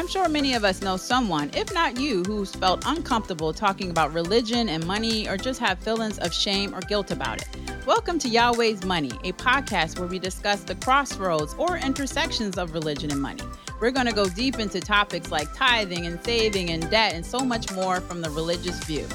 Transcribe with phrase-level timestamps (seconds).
[0.00, 4.14] I'm sure many of us know someone, if not you, who's felt uncomfortable talking about
[4.14, 7.48] religion and money or just have feelings of shame or guilt about it.
[7.84, 13.10] Welcome to Yahweh's Money, a podcast where we discuss the crossroads or intersections of religion
[13.10, 13.42] and money.
[13.78, 17.40] We're going to go deep into topics like tithing and saving and debt and so
[17.40, 19.06] much more from the religious view.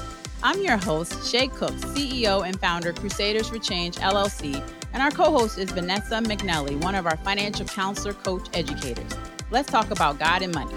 [0.44, 4.62] I'm your host, Shay Cook, CEO and founder Crusaders for Change LLC,
[4.92, 9.12] and our co host is Vanessa McNelly, one of our financial counselor, coach, educators.
[9.48, 10.74] Let's talk about God and money.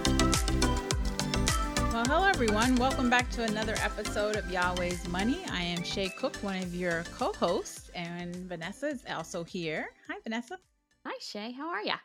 [1.92, 2.76] Well, hello, everyone.
[2.76, 5.40] Welcome back to another episode of Yahweh's Money.
[5.50, 9.90] I am Shay Cook, one of your co hosts, and Vanessa is also here.
[10.08, 10.60] Hi, Vanessa.
[11.04, 11.52] Hi, Shay.
[11.52, 11.96] How are you?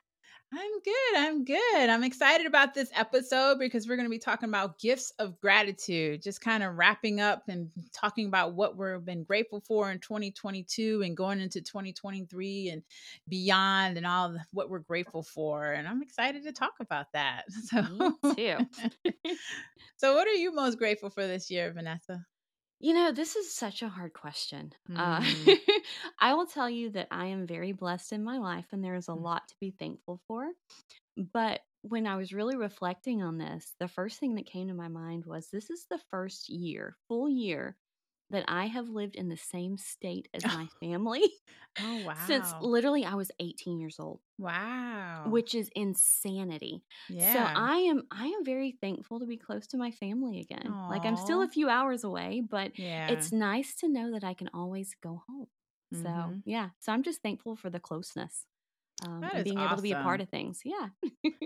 [0.52, 1.16] I'm good.
[1.16, 1.90] I'm good.
[1.90, 6.22] I'm excited about this episode because we're going to be talking about gifts of gratitude,
[6.22, 11.02] just kind of wrapping up and talking about what we've been grateful for in 2022
[11.04, 12.82] and going into 2023 and
[13.28, 15.72] beyond and all what we're grateful for.
[15.72, 17.44] And I'm excited to talk about that.
[17.64, 18.58] So, Me too.
[19.96, 22.24] so what are you most grateful for this year, Vanessa?
[22.84, 24.74] You know, this is such a hard question.
[24.88, 24.98] Mm.
[24.98, 25.56] Uh,
[26.20, 29.08] I will tell you that I am very blessed in my life and there is
[29.08, 29.22] a Mm.
[29.22, 30.52] lot to be thankful for.
[31.16, 34.88] But when I was really reflecting on this, the first thing that came to my
[34.88, 37.76] mind was this is the first year, full year,
[38.30, 41.22] that I have lived in the same state as my family
[41.78, 42.16] Oh, wow.
[42.16, 45.24] since literally I was 18 years old, wow.
[45.24, 46.84] which is insanity.
[47.08, 47.18] yeah.
[47.18, 50.76] So I am I am very thankful to be close to my family again.
[50.88, 53.06] Like I'm still a few hours away, but yeah.
[53.06, 55.46] it's nice to know that I can always go home.
[55.92, 56.44] So Mhm.
[56.44, 58.46] yeah, so I'm just thankful for the closeness
[59.02, 60.60] um, That and being able to be a part of things.
[60.64, 60.88] Yeah,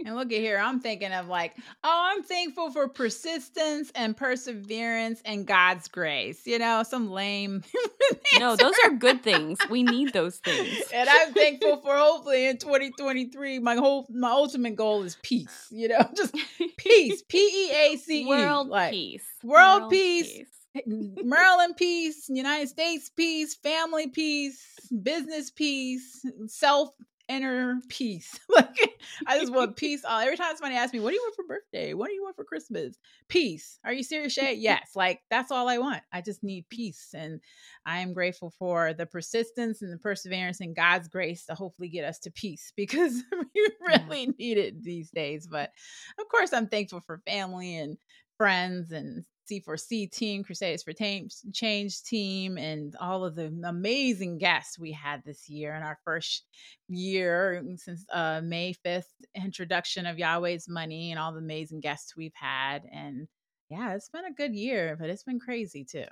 [0.05, 5.23] And look at here, I'm thinking of like, oh, I'm thankful for persistence and perseverance
[5.25, 6.47] and God's grace.
[6.47, 7.63] You know, some lame.
[8.39, 9.59] no, those are good things.
[9.71, 10.77] We need those things.
[10.93, 15.67] And I'm thankful for hopefully in 2023, my whole my ultimate goal is peace.
[15.71, 16.35] You know, just
[16.77, 20.47] peace, P E A C E, World like peace, world peace.
[20.87, 24.63] Maryland peace, United States peace, family peace,
[25.03, 26.91] business peace, self
[27.29, 28.39] inner peace.
[28.49, 30.05] Like I just want peace.
[30.05, 31.95] All every time somebody asks me, "What do you want for birthday?
[31.95, 32.97] What do you want for Christmas?"
[33.29, 33.79] Peace.
[33.85, 34.55] Are you serious, Shay?
[34.59, 34.91] Yes.
[34.95, 36.03] Like that's all I want.
[36.13, 37.41] I just need peace, and
[37.87, 42.05] I am grateful for the persistence and the perseverance and God's grace to hopefully get
[42.05, 43.23] us to peace because
[43.55, 44.03] we Yeah.
[44.11, 45.47] really need it these days.
[45.47, 45.71] But
[46.19, 47.97] of course, I'm thankful for family and
[48.37, 54.93] friends and C4C team, Crusaders for Change team, and all of the amazing guests we
[54.93, 56.45] had this year in our first
[56.89, 59.05] year since uh, May 5th
[59.35, 62.85] introduction of Yahweh's Money and all the amazing guests we've had.
[62.93, 63.29] And
[63.71, 66.07] yeah, it's been a good year, but it's been crazy too.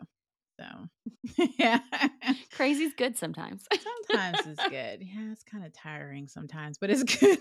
[0.59, 0.89] So,
[1.59, 1.81] yeah.
[2.53, 3.69] Crazy's good sometimes.
[3.79, 5.03] Sometimes it's good.
[5.03, 7.39] Yeah, it's kind of tiring sometimes, but it's good.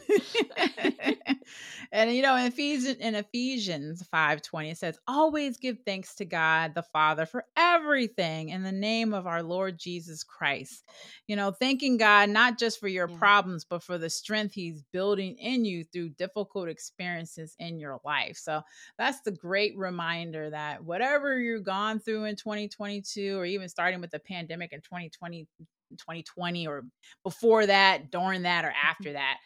[1.91, 6.73] and you know, in Ephesians in Ephesians 5:20 it says, "Always give thanks to God
[6.75, 10.83] the Father for everything in the name of our Lord Jesus Christ."
[11.27, 13.17] You know, thanking God not just for your Yeah.
[13.19, 18.37] problems, but for the strength he's building in you through difficult experiences in your life.
[18.37, 18.61] So,
[18.97, 24.11] that's the great reminder that whatever you've gone through in 2022 or even starting with
[24.11, 25.47] the pandemic in 2020
[25.91, 26.83] 2020 or
[27.23, 28.87] before that during that or mm-hmm.
[28.89, 29.37] after that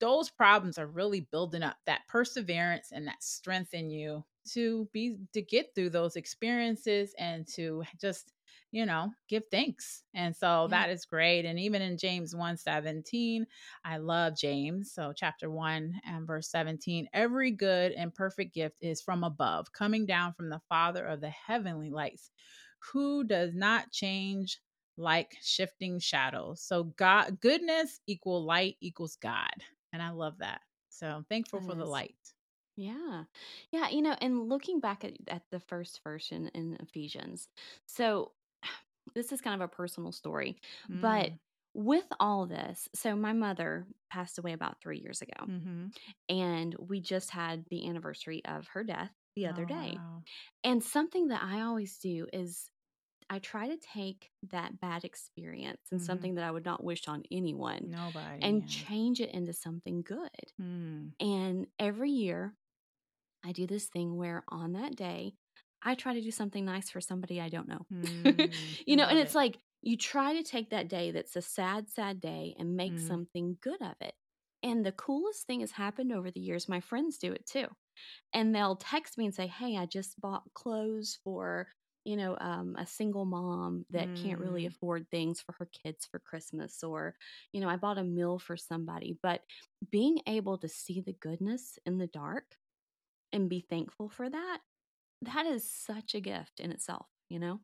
[0.00, 5.16] those problems are really building up that perseverance and that strength in you to be
[5.32, 8.32] to get through those experiences and to just
[8.72, 10.02] you know give thanks.
[10.14, 10.86] And so Yeah.
[10.86, 11.44] that is great.
[11.44, 13.46] And even in james 1 17
[13.84, 14.92] i love james.
[14.92, 20.06] So chapter 1 and verse 17 every good and perfect gift is from above coming
[20.06, 22.30] down from the father of the heavenly lights
[22.92, 24.60] who does not change
[24.96, 29.52] like shifting shadows so god goodness equal light equals god
[29.92, 32.16] and i love that so I'm thankful That for the light
[32.76, 33.24] Yeah.
[33.72, 33.88] Yeah.
[33.88, 37.48] You know, and looking back at, at the first verse in, in Ephesians,
[37.86, 38.32] so
[39.14, 40.58] this is kind of a personal story,
[40.90, 41.38] but Mm,
[41.74, 45.92] with all this, so my mother passed away about three years ago, mhm.
[46.28, 50.02] and we just had the anniversary of her death the other Oh, day.
[50.04, 50.24] wow.
[50.64, 52.70] And something that I always do is
[53.30, 56.02] I try to take that bad experience and Mhm.
[56.02, 58.68] something that I would not wish on anyone nobody and yeah.
[58.68, 60.30] change it into something good.
[60.60, 62.56] Mm, And every year,
[63.44, 65.34] I do this thing where on that day,
[65.82, 67.86] I try to do something nice for somebody I don't know.
[67.90, 68.50] mm,
[68.86, 69.36] you know, and it's it.
[69.36, 73.00] like you try to take that day that's a sad, sad day and make Mhm.
[73.00, 74.14] something good of it.
[74.62, 76.68] And the coolest thing has happened over the years.
[76.68, 77.68] My friends do it too.
[78.32, 81.68] And they'll text me and say, Hey, I just bought clothes for,
[82.06, 84.66] you know, um, a single mom that can't really Mm.
[84.66, 87.16] afford things for her kids for Christmas, or,
[87.52, 89.18] you know, I bought a meal for somebody.
[89.22, 89.42] But
[89.90, 92.58] being able to see the goodness in the dark
[93.32, 94.60] and be thankful for that,
[95.22, 97.60] that is such a gift in itself, you know?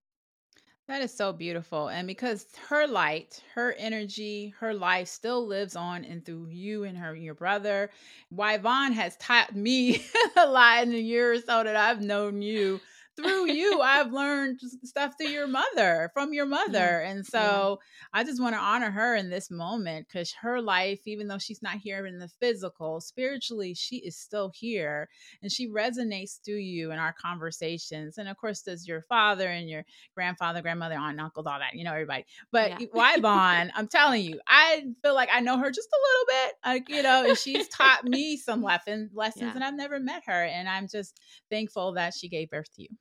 [0.89, 1.89] That is so beautiful.
[1.89, 6.97] And because her light, her energy, her life still lives on and through you and
[6.99, 7.91] her your brother.
[8.31, 10.05] Why Vaughn has taught me
[10.37, 12.83] a lot in the year or so that I've known you
[13.17, 17.03] through you, I've learned stuff through your mother, from your mother.
[17.03, 17.11] Yeah.
[17.11, 18.21] And so yeah.
[18.21, 21.63] I just want to honor her in this moment because her life, even though she's
[21.63, 25.09] not here in the physical, spiritually, she is still here
[25.43, 28.19] and she resonates through you in our conversations.
[28.19, 31.85] And of course, does your father and your grandfather, grandmother, aunt, uncles, all that, you
[31.85, 32.25] know, everybody.
[32.51, 33.17] But yeah.
[33.21, 33.73] Vaughn?
[33.75, 37.03] I'm telling you, I feel like I know her just a little bit, like, you
[37.03, 39.55] know, and she's taught me some lessons, lessons, yeah.
[39.55, 40.45] and I've never met her.
[40.45, 41.21] And I'm just
[41.51, 42.89] thankful that she gave birth to you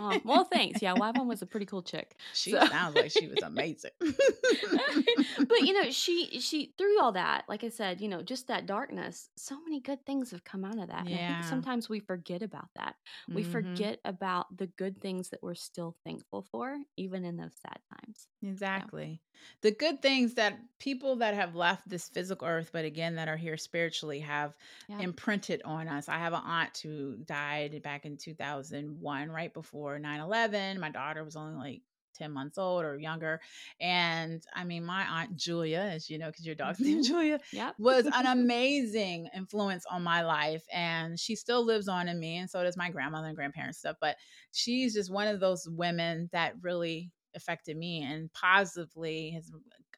[0.00, 0.82] um, well, thanks.
[0.82, 2.16] Yeah, Wyvon was a pretty cool chick.
[2.34, 2.64] She so.
[2.66, 3.90] sounds like she was amazing.
[4.00, 8.66] but you know, she she through all that, like I said, you know, just that
[8.66, 9.28] darkness.
[9.36, 11.06] So many good things have come out of that.
[11.06, 11.16] Yeah.
[11.16, 12.94] And I think sometimes we forget about that.
[13.28, 13.52] We mm-hmm.
[13.52, 18.26] forget about the good things that we're still thankful for, even in those sad times.
[18.42, 19.20] Exactly.
[19.20, 19.28] Yeah.
[19.62, 23.36] The good things that people that have left this physical earth, but again that are
[23.36, 24.56] here spiritually, have
[24.88, 25.00] yeah.
[25.00, 26.08] imprinted on us.
[26.08, 30.80] I have an aunt who died back in 2001, right before 9 11.
[30.80, 31.82] My daughter was only like
[32.14, 33.40] 10 months old or younger.
[33.80, 37.12] And I mean, my aunt Julia, as you know, because your dog's named mm-hmm.
[37.12, 37.74] Julia, yep.
[37.78, 40.64] was an amazing influence on my life.
[40.72, 42.38] And she still lives on in me.
[42.38, 43.96] And so does my grandmother and grandparents stuff.
[44.00, 44.16] But
[44.52, 49.50] she's just one of those women that really affected me and positively has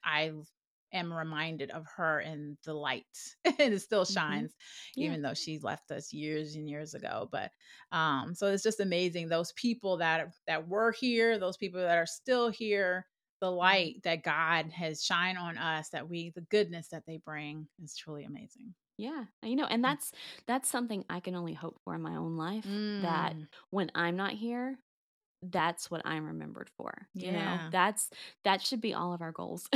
[0.05, 0.33] I
[0.95, 3.05] am reminded of her in the light
[3.45, 4.15] and it still mm-hmm.
[4.15, 5.01] shines mm-hmm.
[5.01, 5.09] yeah.
[5.09, 7.51] even though she left us years and years ago but
[7.93, 12.07] um so it's just amazing those people that that were here those people that are
[12.07, 13.07] still here
[13.41, 13.57] the mm-hmm.
[13.57, 17.97] light that god has shined on us that we the goodness that they bring is
[17.97, 19.89] truly amazing yeah you know and mm.
[19.89, 20.13] that's
[20.47, 23.03] that's something i can only hope for in my own life mm.
[23.03, 23.35] that
[23.71, 24.79] when i'm not here
[25.51, 27.07] that's what I'm remembered for.
[27.15, 27.33] You yeah.
[27.33, 28.11] know, that's
[28.45, 29.69] that should be all of our goals.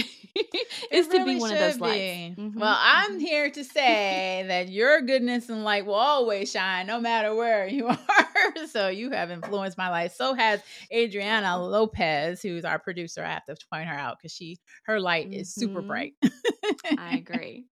[0.90, 2.38] is really to be one of those lights.
[2.38, 2.58] Mm-hmm.
[2.58, 3.20] Well, I'm mm-hmm.
[3.20, 7.86] here to say that your goodness and light will always shine no matter where you
[7.88, 8.66] are.
[8.66, 10.14] so you have influenced my life.
[10.14, 10.60] So has
[10.92, 13.24] Adriana Lopez, who's our producer.
[13.24, 15.40] I have to point her out because she her light mm-hmm.
[15.40, 15.88] is super mm-hmm.
[15.88, 16.14] bright.
[16.98, 17.66] I agree.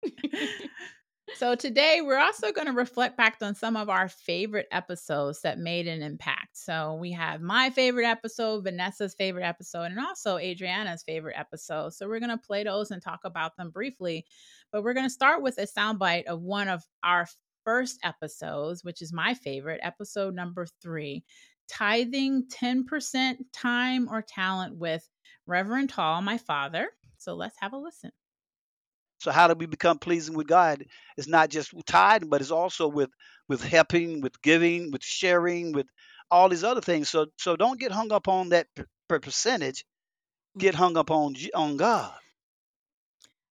[1.33, 5.59] So, today we're also going to reflect back on some of our favorite episodes that
[5.59, 6.57] made an impact.
[6.57, 11.93] So, we have my favorite episode, Vanessa's favorite episode, and also Adriana's favorite episode.
[11.93, 14.25] So, we're going to play those and talk about them briefly.
[14.73, 17.27] But we're going to start with a soundbite of one of our
[17.65, 21.25] first episodes, which is my favorite, episode number three
[21.69, 25.07] Tithing 10% Time or Talent with
[25.47, 26.89] Reverend Hall, my father.
[27.19, 28.13] So, let's have a listen.
[29.19, 30.85] So how do we become pleasing with God?
[31.17, 33.11] It's not just tithing, but it's also with
[33.49, 35.87] with helping, with giving, with sharing, with
[36.31, 37.09] all these other things.
[37.09, 38.67] So so don't get hung up on that
[39.09, 39.85] per percentage.
[40.57, 40.61] Mm.
[40.61, 42.13] Get hung up on on God.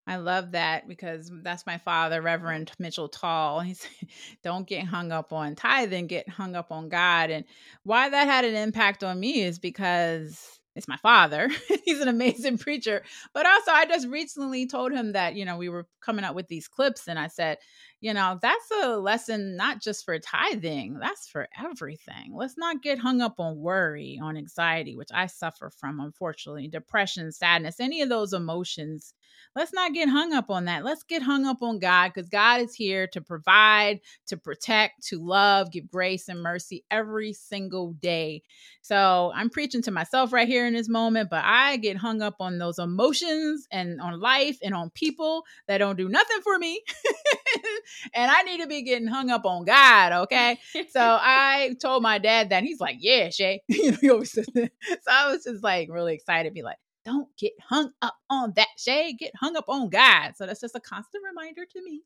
[0.06, 3.60] I love that because that's my father, Reverend Mitchell Tull.
[3.60, 3.86] He's
[4.42, 7.30] don't get hung up on tithing, get hung up on God.
[7.30, 7.44] And
[7.84, 11.48] why that had an impact on me is because it's my father.
[11.84, 13.02] He's an amazing preacher.
[13.32, 16.48] But also, I just recently told him that, you know, we were coming up with
[16.48, 17.58] these clips, and I said,
[18.04, 22.34] you know, that's a lesson not just for tithing, that's for everything.
[22.34, 27.32] Let's not get hung up on worry, on anxiety, which I suffer from, unfortunately, depression,
[27.32, 29.14] sadness, any of those emotions
[29.56, 30.84] let's not get hung up on that.
[30.84, 35.24] Let's get hung up on God because God is here to provide, to protect, to
[35.24, 38.42] love, give grace and mercy every single day.
[38.82, 42.36] So I'm preaching to myself right here in this moment, but I get hung up
[42.40, 46.82] on those emotions and on life and on people that don't do nothing for me.
[48.14, 50.58] and I need to be getting hung up on God, okay?
[50.90, 53.62] so I told my dad that he's like, Yeah, Shay.
[53.68, 54.72] you know, he always says that.
[54.88, 58.68] So I was just like really excited, be like, don't get hung up on that
[58.78, 59.12] Shay.
[59.12, 60.32] Get hung up on God.
[60.36, 62.02] So that's just a constant reminder to me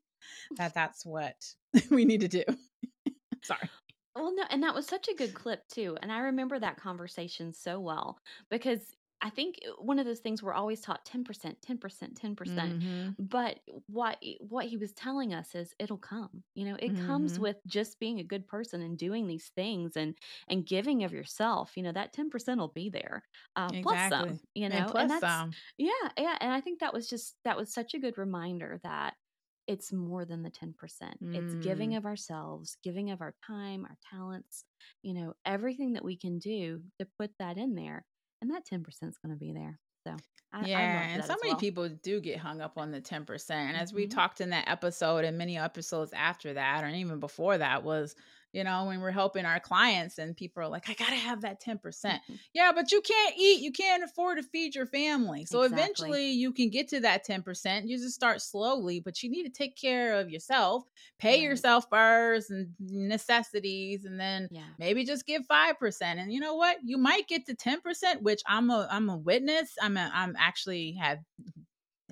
[0.57, 1.35] that that's what
[1.89, 2.43] we need to do.
[3.43, 3.69] Sorry.
[4.15, 5.97] Well, no, and that was such a good clip too.
[6.01, 8.19] And I remember that conversation so well
[8.49, 8.81] because
[9.21, 12.35] I think uh, one of those things we're always taught 10%, 10%, 10%.
[12.37, 13.09] percent mm-hmm.
[13.19, 16.43] But what what he was telling us is it'll come.
[16.55, 17.05] You know, it mm-hmm.
[17.05, 20.15] comes with just being a good person and doing these things and
[20.47, 21.71] and giving of yourself.
[21.75, 23.23] You know, that 10% will be there.
[23.55, 23.83] Uh, exactly.
[23.83, 24.75] plus some, you know.
[24.75, 25.51] And, plus and that's some.
[25.77, 29.15] yeah, yeah, and I think that was just that was such a good reminder that
[29.67, 30.73] it's more than the 10%.
[31.23, 31.35] Mm.
[31.35, 31.97] It's giving mm.
[31.97, 34.63] of ourselves, giving of our time, our talents,
[35.03, 38.03] you know, everything that we can do to put that in there
[38.41, 39.79] and that 10% is going to be there.
[40.05, 40.15] So,
[40.53, 40.81] I, yeah, I
[41.11, 41.59] and so many well.
[41.59, 43.51] people do get hung up on the 10%.
[43.51, 43.97] And as mm-hmm.
[43.97, 48.15] we talked in that episode and many episodes after that, or even before that, was
[48.51, 51.41] you know, when we're helping our clients and people are like, I got to have
[51.41, 51.81] that 10%.
[51.81, 52.35] percent mm-hmm.
[52.53, 53.61] Yeah, but you can't eat.
[53.61, 55.45] You can't afford to feed your family.
[55.45, 55.83] So exactly.
[55.83, 57.87] eventually you can get to that 10%.
[57.87, 60.83] You just start slowly, but you need to take care of yourself,
[61.19, 61.41] pay right.
[61.41, 64.61] yourself first and necessities, and then yeah.
[64.79, 66.01] maybe just give 5%.
[66.01, 66.77] And you know what?
[66.83, 69.75] You might get to 10%, which I'm a, I'm a witness.
[69.81, 71.19] I'm a, I'm actually have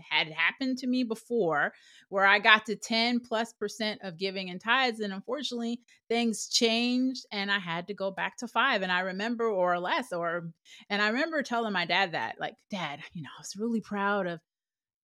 [0.10, 1.74] had happened to me before
[2.10, 5.00] where I got to 10 plus percent of giving and tithes.
[5.00, 8.82] And unfortunately, things changed and I had to go back to five.
[8.82, 10.50] And I remember, or less, or,
[10.90, 14.28] and I remember telling my dad that, like, Dad, you know, I was really proud
[14.28, 14.40] of,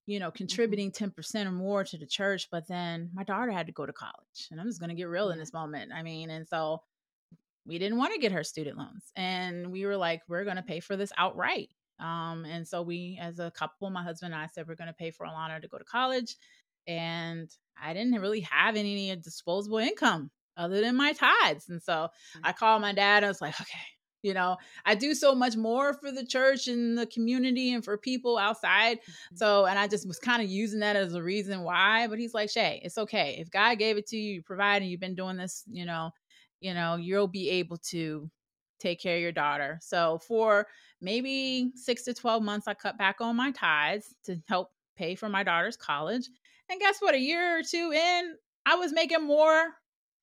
[0.06, 0.38] you know, mm-hmm.
[0.38, 2.48] contributing 10% or more to the church.
[2.52, 4.48] But then my daughter had to go to college.
[4.52, 5.92] And I'm just going to get real in this moment.
[5.94, 6.82] I mean, and so
[7.66, 9.12] we didn't want to get her student loans.
[9.16, 11.70] And we were like, we're going to pay for this outright.
[12.00, 14.94] Um, and so we, as a couple, my husband and I said we're going to
[14.94, 16.36] pay for Alana to go to college.
[16.88, 17.50] And
[17.82, 21.70] I didn't really have any disposable income other than my tithes.
[21.70, 21.94] And so
[22.38, 22.42] mm.
[22.44, 23.24] I called my dad.
[23.24, 23.80] I was like, okay,
[24.22, 27.98] you know, I do so much more for the church and the community and for
[27.98, 29.00] people outside.
[29.00, 29.36] Mm-hmm.
[29.36, 32.08] So, and I just was kind of using that as a reason why.
[32.08, 33.38] But he's like, Shay, it's okay.
[33.40, 36.12] If God gave it to you, you provide, and you've been doing this, you know,
[36.62, 38.30] you know, you'll be able to
[38.84, 39.80] take care of your daughter.
[39.82, 40.68] So for
[41.02, 45.30] maybe six to 12 months, I cut back on my tithes to help pay for
[45.30, 46.30] my daughter's college.
[46.70, 47.16] And guess what?
[47.16, 48.36] A year or two in,
[48.66, 49.74] I was making more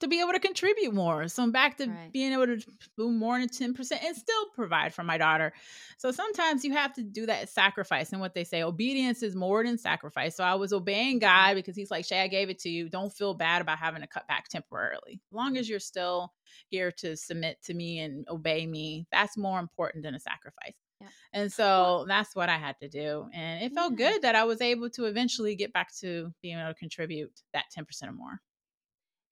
[0.00, 1.28] to be able to contribute more.
[1.28, 2.12] So I'm back to right.
[2.12, 2.56] being able to
[2.96, 5.52] do more than 10% and still provide for my daughter.
[5.98, 8.12] So sometimes you have to do that sacrifice.
[8.12, 10.36] And what they say, obedience is more than sacrifice.
[10.36, 11.50] So I was obeying mm-hmm.
[11.50, 12.88] God because he's like, Shay, I gave it to you.
[12.88, 15.20] Don't feel bad about having to cut back temporarily.
[15.30, 16.32] As long as you're still
[16.68, 20.74] here to submit to me and obey me, that's more important than a sacrifice.
[21.00, 21.08] Yeah.
[21.32, 23.28] And so that's what I had to do.
[23.32, 24.10] And it felt yeah.
[24.10, 27.64] good that I was able to eventually get back to being able to contribute that
[27.76, 28.40] 10% or more.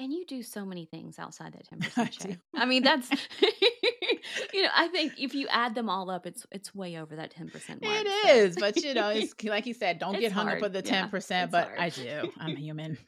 [0.00, 3.10] And you do so many things outside that 10% I, I mean, that's
[4.52, 7.34] you know, I think if you add them all up, it's it's way over that
[7.34, 7.82] 10% mark.
[7.82, 8.34] It so.
[8.34, 10.58] is, but you know, it's like you said, don't get hung hard.
[10.58, 11.78] up with the 10%, yeah, but hard.
[11.78, 12.32] I do.
[12.38, 12.98] I'm human.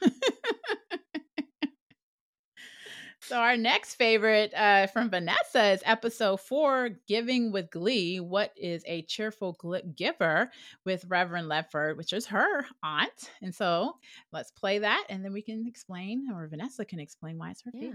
[3.30, 8.82] So our next favorite uh, from Vanessa is episode four, "Giving with Glee." What is
[8.86, 9.56] a cheerful
[9.94, 10.50] giver
[10.84, 13.30] with Reverend Ledford, which is her aunt.
[13.40, 13.92] And so
[14.32, 17.70] let's play that, and then we can explain, or Vanessa can explain why it's her
[17.72, 17.90] yeah.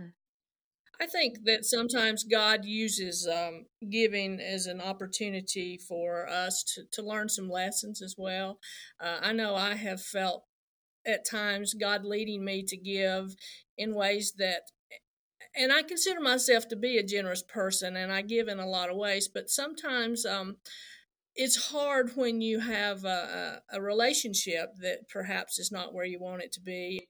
[1.01, 7.05] I think that sometimes God uses um, giving as an opportunity for us to, to
[7.05, 8.59] learn some lessons as well.
[9.01, 10.45] Uh, I know I have felt
[11.05, 13.35] at times God leading me to give
[13.77, 14.61] in ways that
[15.57, 18.89] and I consider myself to be a generous person and I give in a lot
[18.89, 20.57] of ways, but sometimes um,
[21.35, 26.41] it's hard when you have a, a, relationship that perhaps is not where you want
[26.41, 27.07] it to be.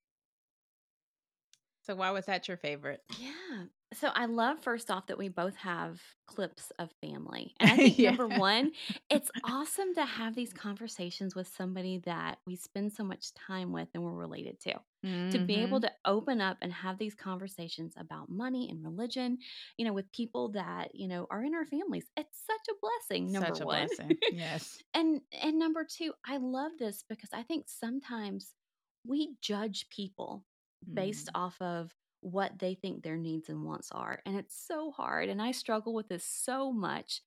[1.83, 3.01] So, why was that your favorite?
[3.19, 3.65] Yeah.
[3.93, 7.53] So I love first off that we both have clips of family.
[7.59, 8.11] And I think yeah.
[8.11, 8.71] number one,
[9.09, 13.87] it's awesome to have these conversations with somebody that we spend so much time with
[13.93, 14.73] and we're related to.
[15.05, 15.29] Mm-hmm.
[15.29, 15.85] To be able mm-hmm.
[15.85, 19.37] to open up and have these conversations about money and religion,
[19.77, 22.05] you know, with people that, you know, are in our families.
[22.17, 23.87] It's such a blessing, number such a one.
[23.87, 24.17] Blessing.
[24.31, 24.81] Yes.
[24.95, 28.53] and and number two, I love this because I think sometimes
[29.05, 30.43] we judge people
[30.91, 31.39] based mm.
[31.39, 31.93] off of
[32.25, 34.19] what they think their needs and wants are.
[34.25, 35.29] And it's so hard.
[35.29, 37.21] And I struggle with this so much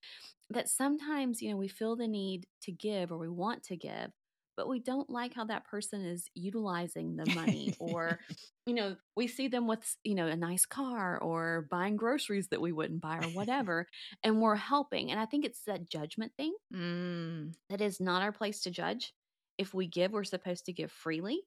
[0.50, 4.10] that sometimes, you know, we feel the need to give or we want to give,
[4.56, 8.18] but we don't like how that person is utilizing the money or
[8.66, 12.60] you know we see them with you know a nice car or buying groceries that
[12.60, 13.86] we wouldn't buy or whatever
[14.24, 17.52] and we're helping and i think it's that judgment thing mm.
[17.70, 19.14] that is not our place to judge
[19.58, 21.40] if we give we're supposed to give freely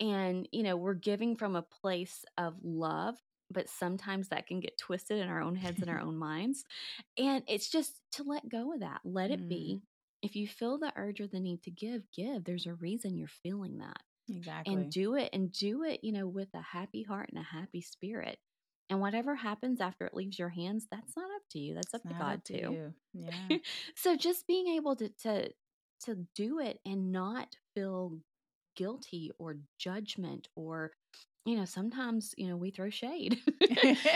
[0.00, 3.16] and, you know, we're giving from a place of love,
[3.50, 6.64] but sometimes that can get twisted in our own heads and our own minds.
[7.18, 9.48] And it's just to let go of that, let it mm.
[9.48, 9.82] be.
[10.22, 12.44] If you feel the urge or the need to give, give.
[12.44, 14.00] There's a reason you're feeling that.
[14.28, 14.72] Exactly.
[14.72, 17.82] And do it and do it, you know, with a happy heart and a happy
[17.82, 18.38] spirit.
[18.90, 21.74] And whatever happens after it leaves your hands, that's not up to you.
[21.74, 22.94] That's it's up to God up to too.
[23.12, 23.58] Yeah.
[23.96, 25.50] so just being able to to
[26.04, 28.18] to do it and not feel
[28.74, 30.92] guilty or judgment or
[31.44, 33.38] you know sometimes you know we throw shade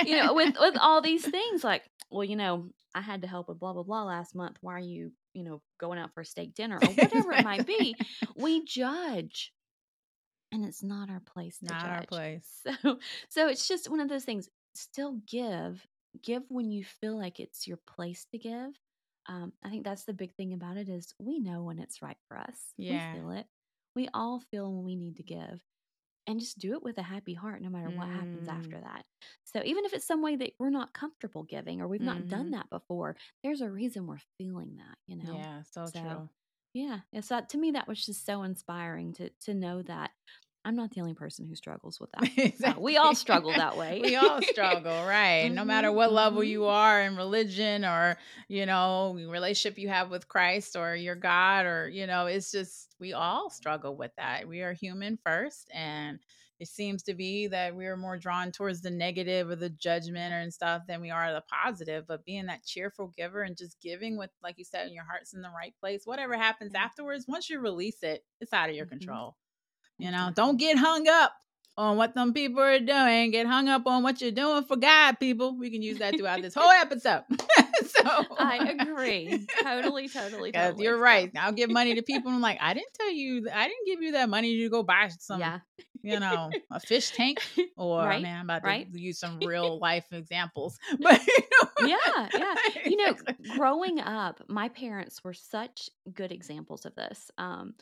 [0.06, 3.48] you know with with all these things like well you know i had to help
[3.48, 4.56] with blah blah blah last month.
[4.60, 6.78] Why are you you know going out for a steak dinner?
[6.82, 7.94] or whatever it might be.
[8.36, 9.52] We judge
[10.52, 11.90] and it's not our place not judge.
[11.90, 12.66] our place.
[12.82, 12.98] So
[13.28, 15.86] so it's just one of those things still give
[16.22, 18.72] give when you feel like it's your place to give.
[19.26, 22.16] Um, i think that's the big thing about it is we know when it's right
[22.28, 22.58] for us.
[22.78, 23.12] Yeah.
[23.12, 23.46] we feel it
[23.98, 25.60] we all feel when we need to give.
[26.26, 28.48] and just do it with a happy heart no matter what happens Mm.
[28.48, 29.04] after that.
[29.44, 32.50] So even if it's some way that we're not comfortable giving or we've not done
[32.50, 32.52] Mhm.
[32.52, 35.46] that before, there's a reason we're feeling that, you know.
[35.46, 36.30] Yeah, so, So, true.
[36.74, 40.12] Yeah, and so to me that was just so inspiring to to know that
[40.68, 42.30] I'm not the only person who struggles with that.
[42.64, 44.02] Uh, we all struggle that way.
[44.02, 45.48] we all struggle, right?
[45.50, 46.66] No matter Mhm, what level you mhm.
[46.66, 51.88] are in religion or, you know, relationship you have with Christ or your God or,
[51.88, 54.48] you know, it's just we all struggle with that.
[54.48, 56.20] We are human first and
[56.60, 60.38] it seems to be that we're more drawn towards the negative or the judgment or
[60.38, 62.06] and stuff than we are the positive.
[62.06, 65.34] But being that cheerful giver and just giving with, like you said, in your heart's
[65.34, 68.86] in the right place, whatever happens afterwards, once you release it, it's out of your
[68.86, 68.86] Mhm.
[68.86, 69.36] control.
[69.98, 71.32] You know, don't get hung up
[71.76, 73.30] on what them people are doing.
[73.30, 75.56] Get hung up on what you're doing for God, people.
[75.56, 77.22] We can use that throughout this whole episode.
[77.86, 79.46] so I agree.
[79.62, 80.84] Totally, totally, totally.
[80.84, 81.30] you're right.
[81.36, 82.32] I'll give money to people.
[82.32, 85.08] I'm like, I didn't tell you, I didn't give you that money to go buy
[85.20, 85.60] some, yeah.
[86.02, 87.38] you know, a fish tank.
[87.76, 88.92] Or Right, man, I'm about right.
[88.92, 90.78] to use some real life examples.
[90.98, 92.54] But you know, Yeah, yeah.
[92.84, 93.14] You know,
[93.46, 97.74] growing up, my parents were such good examples of this, um,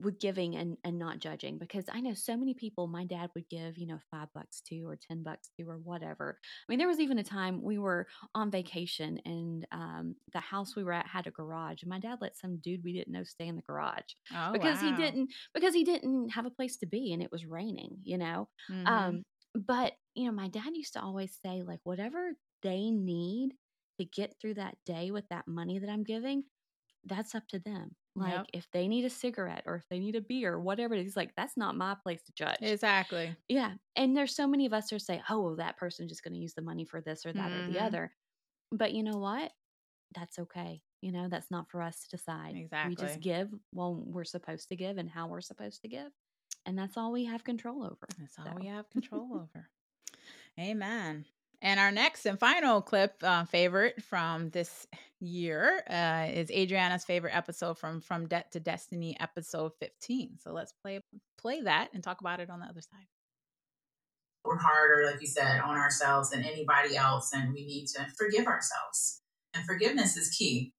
[0.00, 1.58] with giving and, and not judging.
[1.58, 4.82] Because I know so many people, my dad would give, you know, five bucks to
[4.86, 6.38] or 10 bucks to or whatever.
[6.42, 10.76] I mean, there was even a time we were on vacation and um, the house
[10.76, 11.82] we were at had a garage.
[11.82, 14.80] And my dad let some dude we didn't know stay in the garage Oh, because
[14.80, 18.18] he didn't because he didn't have a place to be and it was raining, you
[18.18, 18.48] know.
[18.68, 18.84] Mhm.
[18.86, 19.24] Um,
[19.54, 22.32] but you know, my dad used to always say, like, whatever
[22.62, 23.54] they need
[23.98, 26.44] to get through that day with that money that I'm giving,
[27.04, 27.96] that's up to them.
[28.16, 28.46] Like, Yep.
[28.52, 31.04] if they need a cigarette or if they need a beer, or whatever it is,
[31.06, 32.58] he's like, that's not my place to judge.
[32.60, 33.36] exactly.
[33.48, 33.74] yeah.
[33.96, 36.40] And there's so many of us who say, oh, well, that person's just going to
[36.40, 37.80] use the money for this or that or the Mhm.
[37.80, 38.14] other.
[38.72, 39.52] But you know what?
[40.14, 40.82] That's okay.
[41.02, 42.54] You know, that's not for us to decide.
[42.54, 42.90] Exactly.
[42.90, 46.12] We just give when we're supposed to give and how we're supposed to give.
[46.66, 48.06] And that's all we have control over.
[48.18, 48.52] That's all So.
[48.60, 49.68] we have control over.
[50.58, 51.24] Amen.
[51.62, 54.86] And our next and final clip uh, favorite from this
[55.18, 60.38] year uh, is Adriana's favorite episode from From Debt to Destiny, episode 15.
[60.42, 61.00] So let's play
[61.38, 63.06] play that and talk about it on the other side.
[64.44, 68.46] we're harder, like you said, on ourselves than anybody else, and we need to forgive
[68.46, 69.22] ourselves.
[69.54, 70.74] And forgiveness is key.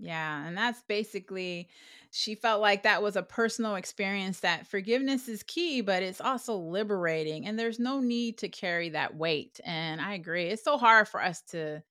[0.00, 1.68] Yeah, and that's basically
[2.12, 6.56] she felt like that was a personal experience that forgiveness is key, but it's also
[6.56, 9.60] liberating and there's no need to carry that weight.
[9.64, 10.46] And I agree.
[10.46, 11.82] It's so hard for us to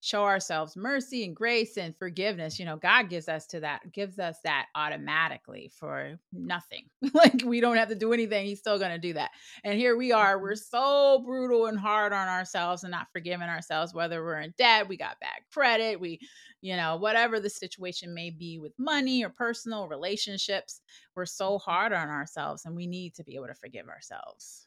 [0.00, 2.58] show ourselves mercy and grace and forgiveness.
[2.58, 6.86] You know, God gives us to that, gives us that automatically for nothing.
[7.14, 8.46] like we don't have to do anything.
[8.46, 9.30] He's still going to do that.
[9.64, 10.76] And here we are, we're mm-hmm.
[10.76, 14.96] so brutal and hard on ourselves and not forgiving ourselves, whether we're in debt, we
[14.96, 16.20] got bad credit, we
[16.66, 20.80] you know, whatever the situation may be with money or personal relationships,
[21.14, 24.65] we're so hard on ourselves and we need to be able to forgive ourselves.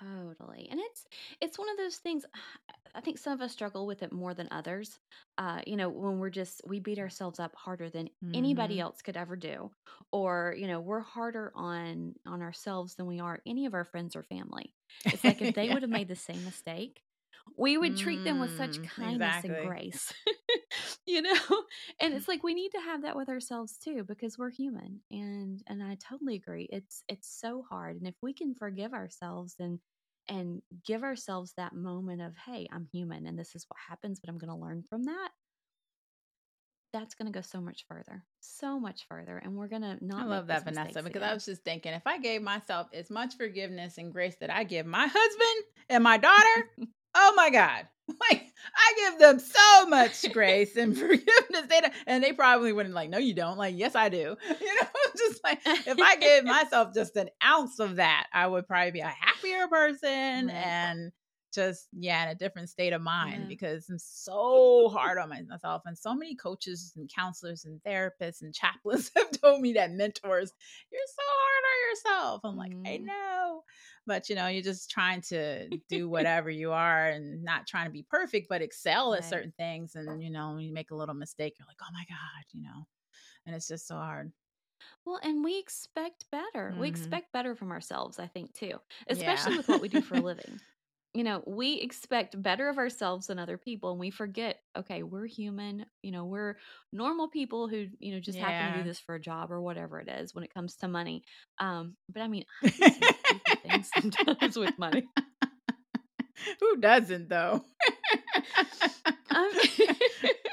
[0.00, 0.68] Totally.
[0.70, 1.04] And it's
[1.40, 2.24] it's one of those things
[2.94, 4.98] I think some of us struggle with it more than others.
[5.38, 8.80] Uh, you know, when we're just we beat ourselves up harder than anybody Mhm.
[8.80, 9.70] else could ever do.
[10.12, 14.16] Or, you know, we're harder on on ourselves than we are any of our friends
[14.16, 14.74] or family.
[15.12, 15.70] It's like if they Yeah.
[15.70, 17.02] would have made the same mistake,
[17.58, 19.44] we would treat them with such Mm, kindness exactly.
[19.44, 20.12] and grace.
[21.06, 21.34] you know?
[21.98, 22.32] And it's mm-hmm.
[22.32, 25.00] like we need to have that with ourselves too because we're human.
[25.10, 26.68] And and I totally agree.
[26.70, 27.96] It's it's so hard.
[27.96, 29.78] And if we can forgive ourselves and
[30.28, 34.28] and give ourselves that moment of, hey, I'm human and this is what happens, but
[34.28, 35.28] I'm going to learn from that.
[36.92, 39.38] That's going to go so much further, so much further.
[39.38, 42.06] And we're going to not I love that, Vanessa, because I was just thinking if
[42.06, 46.16] I gave myself as much forgiveness and grace that I give my husband and my
[46.18, 46.70] daughter,
[47.16, 47.88] oh my God.
[48.30, 48.44] Like
[48.76, 51.66] I give them so much grace and forgiveness.
[51.68, 53.58] They and they probably wouldn't like, no, you don't.
[53.58, 54.36] Like, yes, I do.
[54.60, 58.68] You know, just like if I gave myself just an ounce of that, I would
[58.68, 61.10] probably be a happier person and
[61.54, 63.48] just yeah, in a different state of mind Yeah.
[63.48, 65.82] because I'm so hard on myself.
[65.86, 70.52] And so many coaches and counselors and therapists and chaplains have told me that mentors,
[70.92, 72.40] you're so hard on yourself.
[72.44, 73.06] I'm like, I Mhm.
[73.06, 73.62] know.
[74.06, 77.92] But you know, you're just trying to do whatever you are and not trying to
[77.92, 79.94] be perfect, but excel at certain things.
[79.94, 82.62] And you know, when you make a little mistake, you're like, oh my God, you
[82.62, 82.86] know.
[83.46, 84.32] And it's just so hard.
[85.06, 86.74] Well, and we expect better.
[86.76, 86.86] We Mhm.
[86.88, 89.54] expect better from ourselves, I think, too, especially Yeah.
[89.54, 90.60] with what we do for a living.
[91.16, 95.24] You know, we expect better of ourselves than other people, and we forget, okay, we're
[95.24, 95.86] human.
[96.02, 96.58] You know, we're
[96.92, 99.98] normal people who, you know, just happen to do this for a job or whatever
[99.98, 101.22] it is when it comes to money.
[101.58, 105.04] Um, but I mean, I do some stupid things sometimes with money.
[106.60, 107.64] Who doesn't though?
[109.36, 109.50] Um,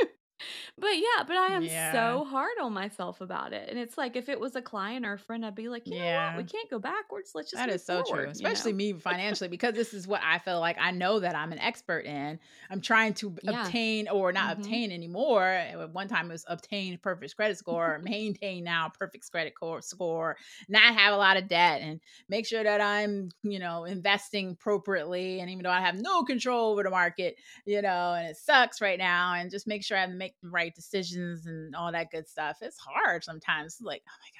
[0.94, 1.70] but yeah, but I am Yeah.
[1.70, 3.68] so hard on myself about it.
[3.70, 5.98] And it's like if it was a client or a friend, I'd be like, you
[5.98, 6.30] know Yeah.
[6.36, 6.36] what?
[6.36, 7.32] We can't go backwards.
[7.34, 8.74] Let's just That is so forward, true, you especially know?
[8.74, 12.04] me financially, because this is what I feel like I know that I'm an expert
[12.08, 12.40] in.
[12.72, 13.74] I'm trying to Yeah.
[13.74, 14.58] obtain or not Mhm.
[14.58, 15.44] obtain anymore.
[15.48, 20.36] At one time it was obtain perfect credit score, maintain now perfect credit core score,
[20.68, 25.40] not have a lot of debt, and make sure that I'm, you know, investing appropriately.
[25.40, 28.82] And even though I have no control over the market, you know, and it sucks
[28.82, 32.28] right now, and just make sure I make the right decisions and all that good
[32.28, 32.58] stuff.
[32.62, 33.74] It's hard sometimes.
[33.74, 34.30] It's like, oh my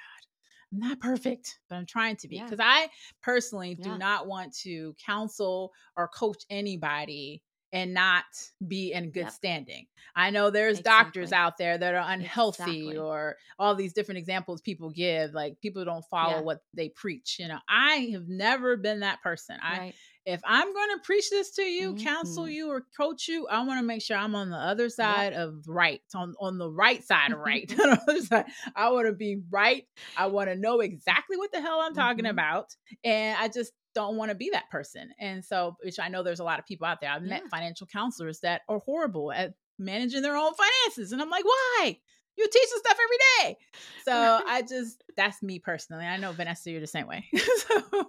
[0.72, 2.44] I'm not perfect, but I'm trying to be Yeah.
[2.44, 2.88] because I
[3.22, 8.24] personally do not want to counsel or coach anybody and not
[8.68, 9.32] be in good Yep.
[9.32, 9.86] standing.
[10.16, 12.98] I know there's doctors out there that are unhealthy Exactly.
[12.98, 16.40] or all these different examples people give like people don't follow Yeah.
[16.40, 17.58] what they preach, you know.
[17.68, 19.58] I have never been that person.
[19.62, 19.94] I Right.
[20.26, 22.52] If I'm going to preach this to you, counsel Mhm.
[22.52, 25.64] you or coach you, I want to make sure I'm on the other side of
[25.66, 27.70] right, on on the right side of right.
[27.80, 28.46] on the other side.
[28.74, 29.84] I want to be right.
[30.16, 32.30] I want to know exactly what the hell I'm talking Mhm.
[32.30, 35.10] about, and I just don't want to be that person.
[35.20, 37.10] And so, which I know there's a lot of people out there.
[37.10, 41.44] I've met financial counselors that are horrible at managing their own finances, and I'm like,
[41.44, 41.98] why?
[42.36, 43.18] You teach this stuff every
[43.52, 43.58] day.
[43.96, 46.04] So I just that's me personally.
[46.06, 47.24] I know Vanessa, you're the same way.
[47.68, 48.04] so,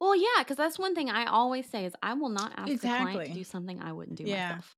[0.00, 2.88] Well, yeah, because that's one thing I always say is I will not ask a
[2.88, 4.28] client to do something I wouldn't do Yeah.
[4.28, 4.76] myself.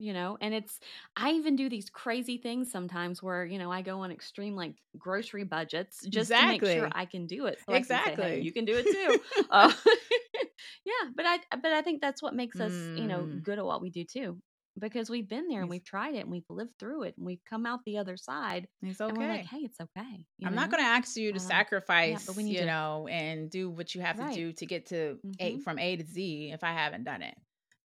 [0.00, 0.80] You know, and it's
[1.16, 4.76] I even do these crazy things sometimes where you know I go on extreme like
[4.98, 7.60] grocery budgets just to make sure I can do it.
[7.64, 8.40] So can say, hey, Exactly.
[8.40, 9.18] you can do it too.
[9.50, 9.72] uh,
[10.84, 13.42] yeah, but I but I think that's what makes us you know Mm.
[13.42, 14.40] good at what we do too
[14.78, 17.44] because we've been there and we've tried it and we've lived through it and we've
[17.48, 19.28] come out the other side it's and we're okay.
[19.38, 20.26] like, hey, it's okay.
[20.38, 22.66] You I'm not going to ask you to Um, sacrifice, but we need you to-
[22.66, 25.62] know, and do what you have to do to get to A Mhm.
[25.62, 27.36] from A to Z if I haven't done it,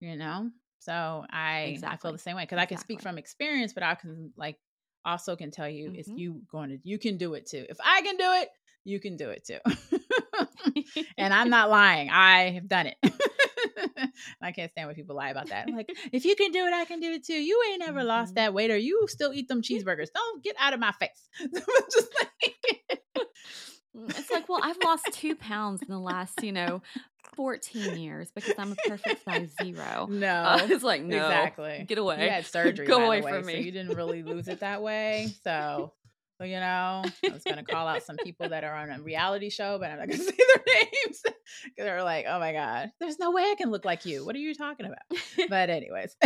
[0.01, 0.51] you know.
[0.81, 3.95] So I I feel the same way because I can speak from experience, but I
[3.95, 4.59] can like
[5.05, 6.19] also can tell you it's Mhm.
[6.19, 7.65] you going to you can do it too.
[7.69, 8.49] If I can do it,
[8.85, 9.59] you can do it too.
[11.19, 12.11] and I'm not lying.
[12.11, 12.97] I have done it.
[14.43, 15.67] I can't stand when people lie about that.
[15.69, 17.35] I'm like, if you can do it, I can do it too.
[17.35, 18.37] You ain't never lost Mhm.
[18.37, 20.09] that weight, or you still eat them cheeseburgers.
[20.15, 21.29] Don't get out of my face.
[21.41, 22.99] Just like,
[23.95, 26.81] Mm, It's like, well, I've lost two pounds in the last, you know,
[27.35, 30.07] 14 years because I'm a perfect size zero.
[30.11, 31.85] no, Uh, it's like, no, exactly.
[31.87, 32.25] get away.
[32.25, 33.61] You had surgery, Go away way, from so me.
[33.61, 35.29] you didn't really lose it that way.
[35.45, 35.93] So, so,
[36.43, 39.79] you know, I was gonna call out some people that are on a reality show,
[39.79, 41.23] but I'm not gonna say their names
[41.65, 44.25] because they're like, oh my god, there's no way I can look like you.
[44.25, 45.23] What are you talking about?
[45.49, 46.17] But anyways.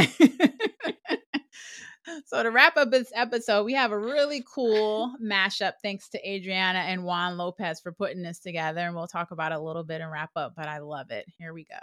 [2.27, 5.73] So to wrap up this episode, we have a really cool mashup.
[5.83, 9.59] Thanks to Adriana and Juan Lopez for putting this together, and we'll talk about it
[9.59, 10.53] a little bit and wrap up.
[10.57, 11.27] But I love it.
[11.37, 11.79] Here we go.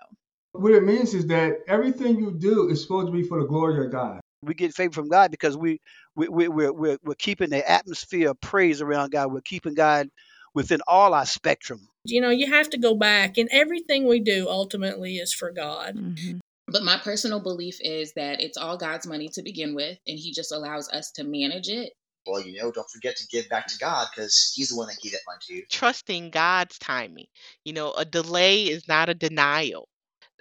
[0.54, 3.86] What it means is that everything you do is supposed to be for the glory
[3.86, 4.22] of God.
[4.43, 5.82] we get favor from God because we
[6.15, 9.32] we we we're, we're we're keeping the atmosphere of praise around God.
[9.32, 10.10] We're keeping God
[10.54, 11.88] within all our spectrum.
[12.06, 15.95] You know, you have to go back, and everything we do ultimately is for God.
[15.95, 16.38] Mm-hmm.
[16.67, 20.32] But my personal belief is that it's all God's money to begin with, and He
[20.32, 21.93] just allows us to manage it.
[22.26, 24.99] Well, you know, don't forget to give back to God because He's the one that
[25.02, 25.63] gave that money to you.
[25.69, 27.28] trusting God's timing.
[27.65, 29.88] You know, a delay is not a denial.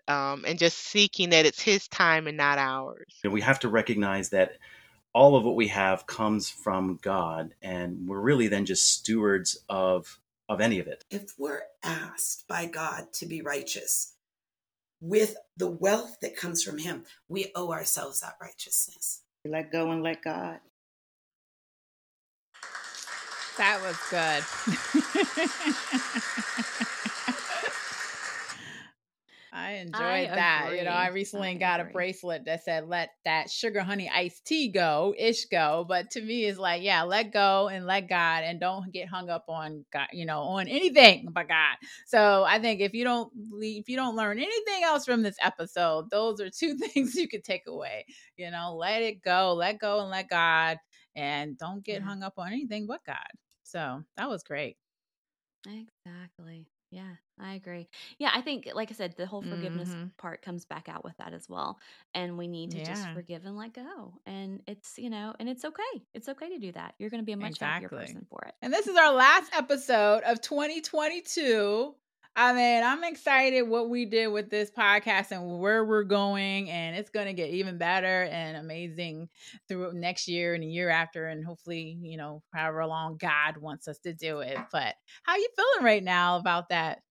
[0.08, 3.20] Um, and just seeking that it's His time and not ours.
[3.24, 4.58] And we have to recognize that
[5.14, 10.18] all of what we have comes from God, and we're really then just stewards of
[10.48, 11.04] of any of it.
[11.10, 14.14] if we're asked by God to be righteous
[15.00, 19.22] with the wealth that comes from Him, we owe ourselves that righteousness.
[19.44, 20.60] Let go and let God.
[23.58, 24.42] That was good.
[29.52, 30.70] I enjoyed I that.
[30.76, 34.46] You know, I recently I got a bracelet that said "Let that sugar honey iced
[34.46, 38.44] tea go, ish go." But to me, it's like, yeah, let go and let God,
[38.44, 40.08] and don't get hung up on God.
[40.12, 41.76] You know, on anything but God.
[42.06, 45.36] So I think if you don't leave, if you don't learn anything else from this
[45.42, 48.06] episode, those are two things you could take away.
[48.36, 50.78] You know, let it go, let go, and let God,
[51.14, 52.08] and don't get Yeah.
[52.08, 53.18] hung up on anything but God.
[53.64, 54.76] So that was great.
[55.66, 56.66] Exactly.
[56.90, 57.88] Yeah, I agree.
[58.18, 60.12] Yeah, I think, like I said, the whole forgiveness Mhm.
[60.18, 61.80] part comes back out with that as well.
[62.14, 64.20] And we need to just forgive and let go.
[64.26, 66.06] And it's, you know, and it's okay.
[66.14, 66.94] It's okay to do that.
[66.98, 68.54] You're going to be a much happier person for it.
[68.60, 71.96] And this is our last episode of 2022.
[72.34, 76.96] I mean, I'm excited what we did with this podcast and where we're going, and
[76.96, 79.28] it's going to get even better and amazing
[79.68, 83.86] through next year and the year after, and hopefully, you know, however long God wants
[83.88, 84.56] us to do it.
[84.70, 87.02] But how you feeling right now about that?